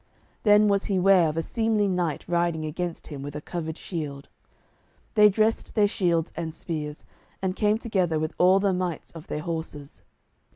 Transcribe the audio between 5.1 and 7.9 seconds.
They dressed their shields and spears, and came